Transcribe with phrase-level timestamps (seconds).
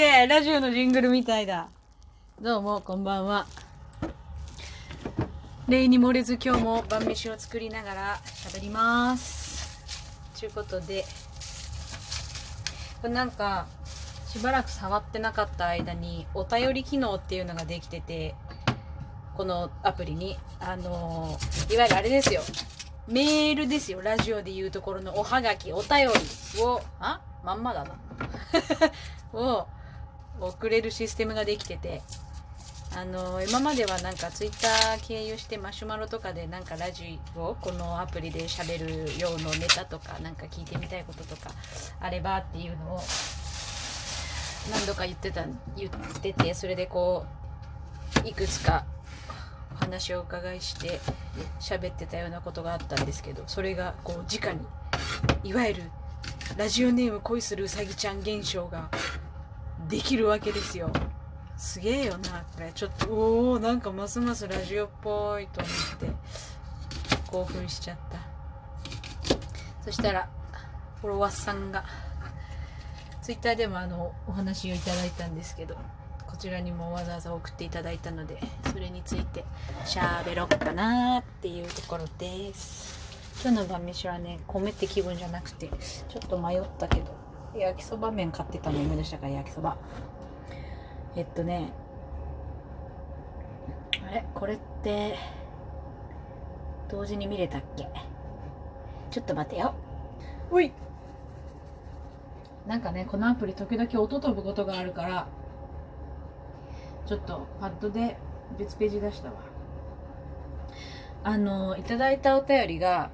[0.00, 1.68] げえラジオのジングルみたいだ。
[2.40, 3.46] どうもこんばんは。
[5.68, 9.78] 例に漏れず今日も晩飯を作りながら喋ります。
[10.34, 11.04] ちゅうことで
[13.02, 13.66] これなんか
[14.26, 18.34] しばらく触ってなかった間にお便り機能っていうのができてて
[19.36, 20.38] このアプリに。
[20.60, 21.38] あの
[21.70, 22.40] いわゆるあれですよ。
[23.06, 24.00] メールですよ。
[24.00, 26.08] ラジオでいうところのおはがきお便
[26.54, 27.98] りをあまんまだな。
[29.38, 29.66] を
[30.40, 32.02] 送れるシステムができてて
[32.96, 41.50] あの今まではなんかツイッター経由してマシュマロとかでなんかラジオこのアプリで喋るようなネタとかなんか聞いてみたいこととか
[42.00, 43.00] あればっていうのを
[44.72, 45.44] 何度か言ってた
[45.76, 45.90] 言っ
[46.20, 47.24] ててそれでこ
[48.24, 48.84] ういくつか
[49.76, 51.00] お話をお伺いして
[51.60, 54.60] 喋ってたようなことがあったんですけどそれがこう直に
[55.44, 55.82] いわゆる
[56.56, 58.90] ラジオネーム恋するうさぎちゃん現象が
[59.90, 60.90] できるわけですよ。
[61.56, 66.10] すげえよなこれちょっとおおなんかますますラジオっぽいと思って
[67.30, 68.18] 興奮しちゃった。
[69.84, 70.30] そしたら
[71.00, 71.84] フォロワーさんが
[73.20, 75.74] ツイッターでもあのお話をいただいたんですけど
[76.26, 78.38] こちらにもわざわざ送っていただいたので
[78.72, 79.44] それについて
[79.84, 83.42] 喋ろっかなっていうところです。
[83.42, 87.29] 今日の晩飯はね米って気分じゃなくてちょっと迷ったけど。
[87.54, 89.76] 焼きそば麺買ってたの思い出したから焼きそば。
[91.16, 91.72] えっとね
[94.08, 94.24] あれ？
[94.34, 95.16] これって
[96.88, 97.88] 同時に見れたっけ？
[99.10, 99.74] ちょっと待てよ。
[100.50, 100.72] おい。
[102.66, 105.28] なんかねこのアプリ時々音飛ぶことがあるから
[107.06, 108.16] ちょっとパッドで
[108.58, 109.34] 別ページ出したわ。
[111.24, 113.10] あのいただいたお便りが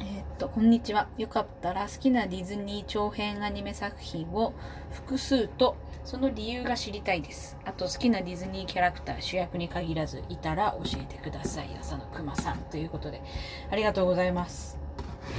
[0.00, 1.08] えーっと、こんにちは。
[1.18, 4.54] よかったら好きなディズニー長編アニメ作品を
[4.90, 7.56] 複数とその理由が知りたいです。
[7.64, 11.68] あと好きなディズニーキャラクター主役に限らずいたら教えてください。
[11.80, 13.22] 朝のくまさんということで
[13.70, 14.78] ありがとうございます。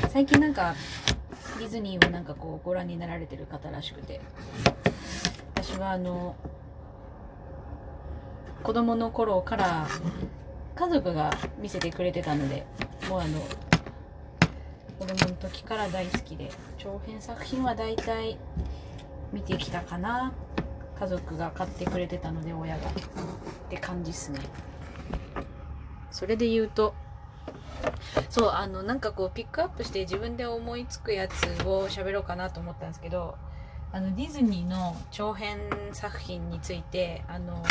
[0.09, 0.75] 最近なんか
[1.59, 4.21] ディズニーをなんかこうご覧になられてる方らしくて
[5.55, 6.35] 私はあの
[8.63, 9.87] 子供の頃から
[10.75, 12.65] 家族が見せてくれてたので
[13.09, 13.39] もうあの
[15.03, 18.37] 子供の時から大好きで長編作品は大体
[19.33, 20.31] 見てきたかな。
[20.97, 22.89] 家族が買ってくれてたので親が。
[22.89, 22.93] っ
[23.69, 24.39] て感じっすね。
[26.09, 26.93] それで言うと
[28.29, 33.35] そうあのなんかこうピックアップして自分で思いつくやつを喋ろうかなと思ったんですけど
[33.91, 35.57] あのディズニーの長編
[35.91, 37.61] 作品についてあの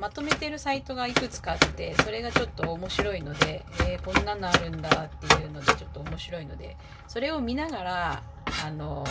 [0.00, 6.74] まとめてるサイトがいくつかあってそれがちょっと面白いので、えーこんなのあるんだっていうのでちょっと面白いので
[7.06, 8.22] それを見ながら
[8.64, 9.04] あの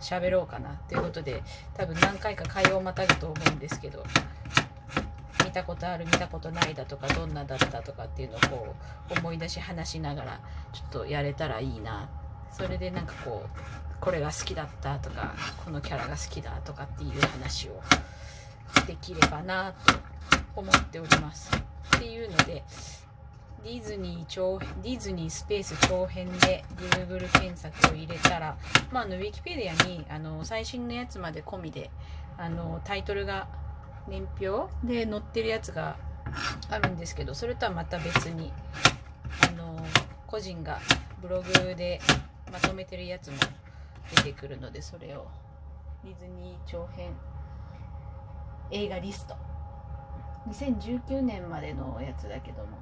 [0.00, 1.40] 喋ろうかなということで
[1.74, 4.04] 多分何回か会話をまたぐと思うんですけど
[5.44, 8.74] 見たことある見たことないだとかどんなだったとかっていうのをこ
[9.14, 10.40] う思い出し話しながら
[10.72, 12.08] ちょっとやれたらいいな。
[12.50, 13.48] それでなんかこう
[14.00, 15.32] これが好きだったとか
[15.64, 17.80] このキャラが好きだとかっていう話を
[18.86, 19.94] できればなと
[20.56, 21.50] 思っております。
[21.96, 22.64] っていうので
[23.64, 28.56] ディズニー長ディズニースペース長編で Google 検索を入れたら、
[28.90, 31.90] まあ、あのウィキペディアにあの最新のやつまで込みで
[32.36, 33.46] あのタイトルが
[34.08, 35.96] 年表で載ってるやつが
[36.70, 38.52] あるんですけどそれとはまた別に
[39.48, 39.78] あの
[40.26, 40.80] 個人が
[41.20, 42.00] ブログで
[42.52, 43.36] まとめてるやつも
[44.16, 45.28] 出てくるのでそれを
[46.04, 47.14] ディズニー長編
[48.72, 49.36] 映画リスト。
[50.48, 52.78] 2019年までのやつだけども。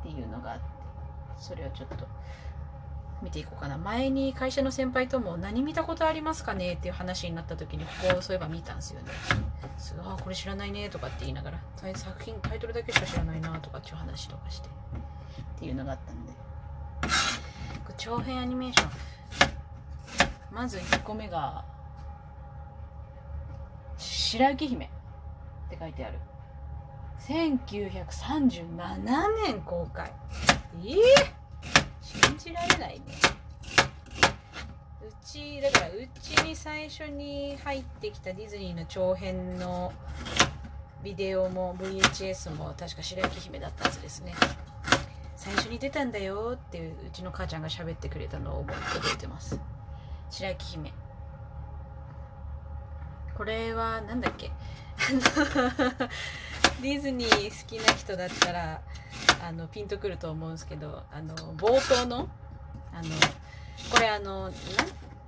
[0.00, 0.64] っていうのがあって。
[1.38, 2.06] それをちょっと
[3.22, 3.76] 見ていこうかな。
[3.76, 6.74] 前に会社の先輩とも何見たことありますかね？
[6.74, 9.08] っていう話になった時にここをそういえば見たんですよね。
[9.78, 10.88] すごいあこれ知らないね。
[10.88, 11.60] とかって言いながら
[11.94, 14.68] 作品タイトルだけしか知らないなとかっていう話とかして。
[14.68, 16.32] っていうのがあったんで。
[17.96, 18.90] 長編アニメーション。
[20.50, 21.64] まず1個目が
[23.98, 24.90] 白雪姫
[25.66, 26.18] って書いてある。
[27.20, 28.66] 1937
[29.44, 30.12] 年公開。
[30.84, 30.96] ええ
[32.00, 33.04] 信じられないね。
[35.02, 39.92] うちだからうちに最初に入ってきたディズニーの長編の
[41.02, 44.34] ビデオも VHS も確か白雪姫だったはずですね。
[45.36, 48.78] 最初に出たんだよっていううちの母ちゃんが喋ってくれたのを覚
[49.14, 49.60] えてます。
[50.30, 50.92] 白雪姫。
[53.36, 54.50] これはなんだっけ？
[56.82, 58.80] ディズニー好きな人だったら
[59.42, 62.28] あのピンとくると思うんですけどあの冒頭の
[62.92, 63.08] あの
[63.90, 64.50] これあの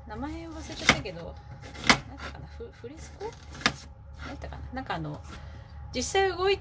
[0.07, 1.35] 名前忘れちゃったけど
[2.09, 3.31] 何だったかなフフレスコ？
[4.19, 4.63] 何だったかな？
[4.75, 5.21] なんかあの
[5.95, 6.59] 実際動い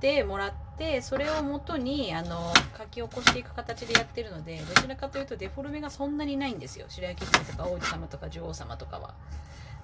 [0.00, 6.86] てもらってそれをもとにあの書き起こしていく形でやってるのでどちらかというとデフォルメがそんなにないんですよ。
[6.88, 9.14] 白雪姫とか王子様とか女王様とかは。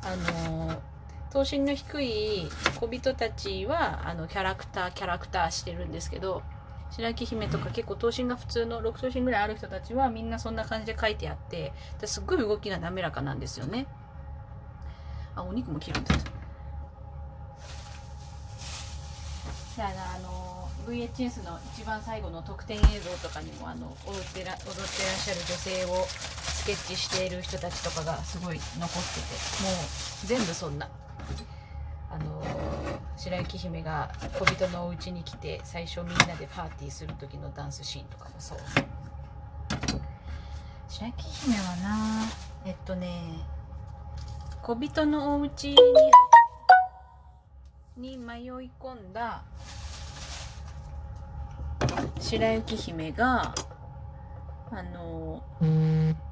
[0.04, 0.82] あの
[1.32, 2.46] 頭身の低い
[2.78, 6.42] 小人たちはあのキャラクターキャラクターしてるんですけど
[6.90, 11.72] 白雪姫とか結構頭身が普通の6頭身ぐらいある人たちはみんなそんな感じで書いてあって
[12.04, 13.86] すっごい動きが滑らかなんですよね。
[15.34, 16.14] あお肉も切るんだ
[19.74, 19.88] じゃあ
[20.18, 30.90] あの VHS の一番最後の特典映像とかにもあの踊ってら踊ってらっしゃる女性をスケッチしている人たちとかがすごい残っててもう全部そんな。
[32.10, 32.42] あの
[33.16, 38.58] 白雪姫が小人のお家に来て最初みんなでパーティーする時のダンスシーンとかもそう。
[40.88, 42.26] 白雪姫はな
[42.66, 43.22] えっとね
[44.62, 45.76] 小人のお家に
[47.96, 49.42] に迷い込んだ
[52.20, 53.54] 白雪姫が
[54.70, 55.42] あの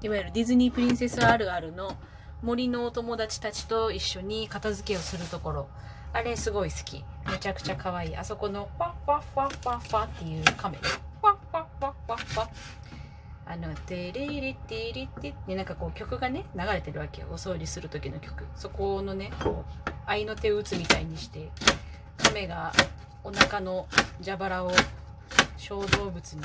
[0.02, 1.96] いわゆるディズニープリンセスあるあるの
[2.42, 5.68] 森のお友達たちと一緒に片付けをするところ。
[6.12, 7.04] あれすごい好き。
[7.30, 8.16] めちゃくちゃ可愛い。
[8.16, 10.88] あそこのファッファッファッファッファっていうカメラ。
[10.88, 12.48] ファッファッファッファッファ
[13.46, 17.28] あの「テリリテリテ」ってなんかこう曲がね流れてるわけよ。
[17.30, 18.46] お掃除する時の曲。
[18.56, 21.50] そこのねこう合いの手を打つみたいにして
[22.16, 22.72] 亀が
[23.22, 23.86] お腹の
[24.24, 24.72] 蛇腹を
[25.56, 26.42] 小動物に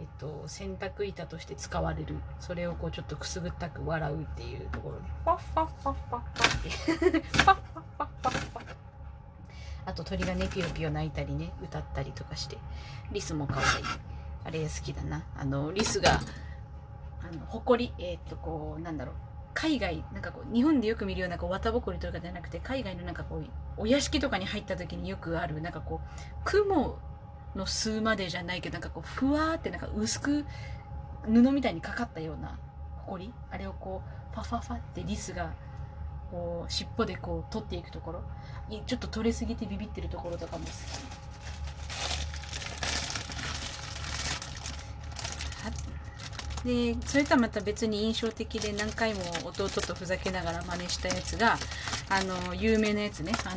[0.00, 2.16] えっと、洗濯板として使われる。
[2.40, 5.02] それをこうちょっとくすぐったく笑うっていうところで。
[5.24, 8.82] ファッファッファッファッファッて ファッファッファッファッファッ
[9.84, 12.58] あと鳥がねピヨピヨ鳴いたりね歌ったりとかして
[13.10, 13.84] リスも可愛い
[14.44, 16.20] あれ好きだなあのリスが
[17.20, 19.14] あの誇りえー、っとこうなんだろう
[19.54, 23.44] 海外なんかこう日本でよく見るようなこう綿ぼこりとかじゃなくて海外のなんかこう
[23.76, 26.98] お屋敷とかに入った時によくあるなんかこう雲
[27.54, 30.44] の巣までじゃないけどなんかこうふわーってなんか薄く
[31.24, 32.58] 布みたいにかかったような
[33.04, 34.02] ほこりあれをこ
[34.32, 35.52] うファファファってリスが
[36.30, 38.22] こう尻尾でこう取っていくところ
[38.86, 41.22] ちょっと取れすぎてビビってるところとかも好き。
[46.64, 51.58] でそれとはまた別に印象的で何回も弟とふざけながら真似したやつが
[52.08, 53.54] あの有名なやつねあ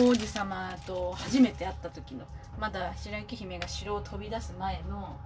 [0.00, 2.24] の王子様と初めて会った時の
[2.58, 5.16] まだ白雪姫が城を飛び出す前の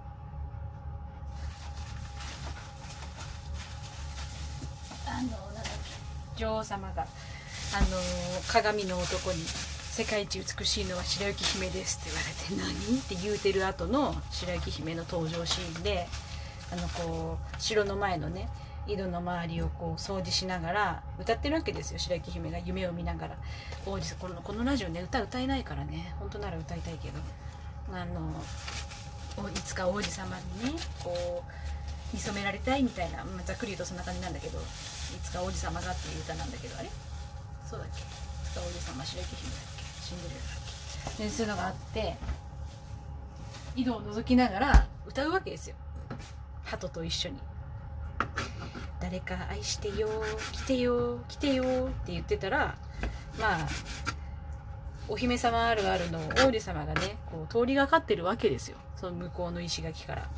[5.07, 5.69] あのなんだっけ
[6.35, 7.07] 女王様があの
[8.47, 9.43] 鏡の男に
[9.93, 16.07] 「世界一美しいのは白雪姫です」って言われて「何?」って言うてる後の白雪姫の登場シーンで
[16.71, 18.47] あのこう城の前のね
[18.87, 23.37] 井戸の周りをこう掃除しながら歌ってるわけですよ白雪姫が夢を見ながら。
[23.85, 26.13] 王子このこのラジオね歌歌えないからね。
[26.19, 27.19] 本当なら歌いたいけど。
[27.91, 34.59] あのいつか王子様にねこう見初められたいみたいな、まあ、ざっくり言うとそんな感じなんだけど。
[34.59, 34.61] い
[35.23, 36.89] つか王子様がっていう歌なんだけどあれ？
[37.69, 38.01] そうだっけ？
[38.01, 38.03] い
[38.49, 39.83] つか王子様白雪姫だっけ？
[40.01, 40.45] シンデレラだ
[41.11, 41.23] っけ？
[41.23, 42.17] でそういうのがあって
[43.75, 45.75] 井戸を覗きながら歌うわけですよ。
[46.63, 47.37] 鳩と一緒に。
[49.13, 50.09] 誰か愛してよ
[50.53, 51.67] 来てよ来てよっ
[52.03, 52.75] て言ってたら
[53.39, 53.67] まあ
[55.07, 60.29] お姫様あるあるの王子様がねこう通りがかってるわけですよその向こうの石垣から。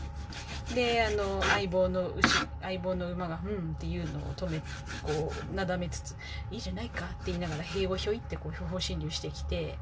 [0.73, 2.27] であの相棒の牛
[2.61, 4.59] 相棒の馬が「うん」っていうのを止め
[5.03, 6.15] こうなだめつつ
[6.51, 9.77] 「いいじゃないか」って言いながら塀をひょいってこう不法侵入してきて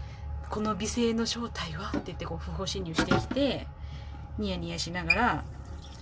[0.50, 3.68] 「この美声の正体は?」って言ってこう不法侵入してきて
[4.36, 5.44] ニヤニヤしながら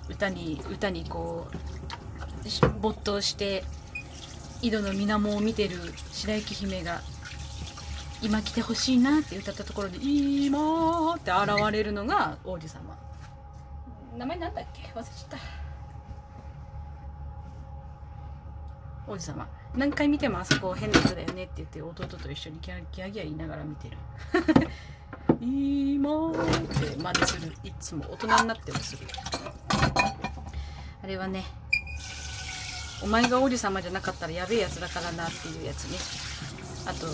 [0.08, 2.01] 歌に歌にこう
[2.80, 3.64] 没頭して
[4.60, 5.76] 井戸の水面を見てる
[6.12, 7.00] 白雪姫が
[8.22, 12.96] 「今来てほしいな」って歌ったところで「今」って現れるのが王子様。
[14.16, 14.82] 名前なんだっけ？
[14.94, 15.38] 忘れちゃった。
[19.06, 23.96] 王子様何回見てもあそこ変な人だよねって言って弟と一緒にギャギャギャ言いながら見てる。
[25.40, 27.52] 今って真似する。
[27.64, 29.06] いつも大人になってもする
[31.02, 31.44] あれはね
[33.02, 35.98] お前が王子様じゃなかったらやべえやつだからなっていうやつね。
[36.86, 37.06] あと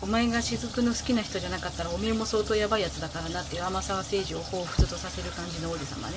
[0.00, 6.16] お前が雫の好きな人じゃなかったらおめえも相当やばいやつだからなっていう天沢誠治を彷彿とさせる感じの王子様ね。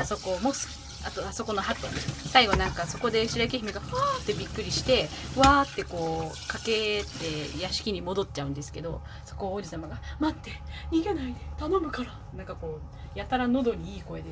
[0.00, 1.86] あそこも好きあとあそこの鳩
[2.26, 10.50] 最後なんかそこで白雪姫がファーってびっくりしてわーってこう駆けて屋敷に戻っちゃうんですけどそこを王子様が「待って
[10.90, 12.80] 逃げないで頼むから」なんかこ
[13.14, 14.30] うやたら喉にいい声で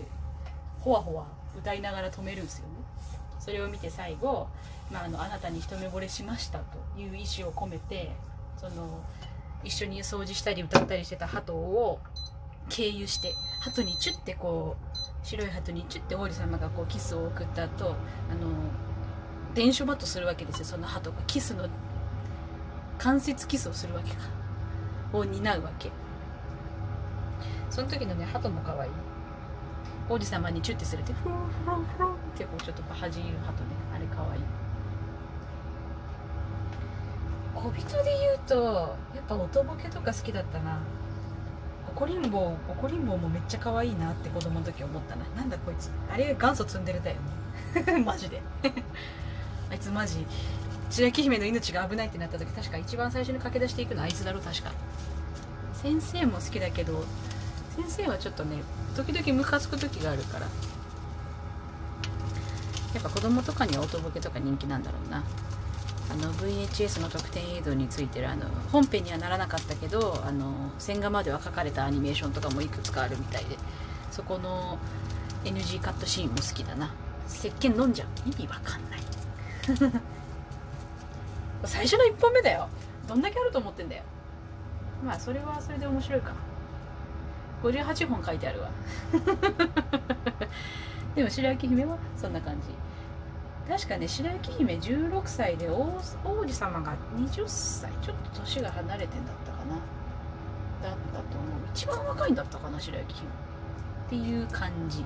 [0.80, 2.74] ほわほわ歌いながら止めるんですよね。
[3.38, 4.48] それを見て最後、
[4.90, 8.10] まあ、あのあなたに一目惚れしましたという意思を込めて
[8.56, 9.00] その
[9.62, 12.00] 一緒に掃除したり歌ったりしてた鳩を
[12.68, 18.50] 経由して鳩にチュッてこう白い鳩にチュッて王子様がこうキスを送った後あの
[19.54, 20.64] 伝書バトするわけですよ。
[20.66, 21.16] その鳩が。
[21.26, 21.66] キスの
[22.98, 24.18] 関節キスをするわけか。
[25.12, 25.90] を担うわけ。
[27.70, 28.90] その時のね鳩も可愛い。
[30.08, 33.70] 王子様にチュッてするってフロフロフロってこうちょっと恥じる鳩ね。
[33.94, 34.42] あれ可愛い。
[37.54, 40.78] 小人で言うとやっぱ音ボケとか好きだったな。
[41.96, 45.24] 怒りんぼ怒りんぼもめっちゃ可愛いなって子供の時思ったな。
[45.34, 45.90] なんだこいつ。
[46.12, 48.00] あれ元祖積んでるだよね。
[48.04, 48.42] マジで。
[49.72, 50.26] あいつマジ。
[50.90, 54.72] 白雪姫の命が危ないってなった時確か一番最初に駆け出していくのあいつだろ確か。
[55.72, 57.02] 先生も好きだけど
[57.74, 58.58] 先生はちょっとね
[58.94, 60.46] 時々ムカつく時があるから。
[62.92, 65.22] やっぱ子供とかには音ボケとか人気なんだろうな。
[66.16, 73.56] の VHS の特典映像についてるあの本編にはならなかったけどあの線画までは書かれたアニメーションとかもいくつかあるみたいで
[74.10, 74.78] そこの
[75.44, 76.90] NG カットシーンも好きだな。
[77.28, 78.08] 石鹸飲んじゃう？
[78.28, 79.00] 意味わかんない。
[81.64, 82.68] 最初の1本目だよ。
[83.06, 84.02] どんだけあると思ってんだよ。
[85.04, 86.32] まあそれはそれで面白いか
[87.62, 88.70] 58本書いてあるわ。
[91.14, 92.68] でも白雪姫はそんな感じ。
[93.68, 99.74] 確かね白雪姫16歳で王王子様が20歳ちょっと年が離れてんだったかな。
[100.82, 101.58] だったと思う。
[101.74, 103.26] 一番若いんだったかな白雪姫。
[103.26, 105.04] っていう感じ。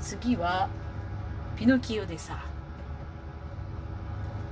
[0.00, 0.68] 次は
[1.56, 2.44] ピノキオでさ。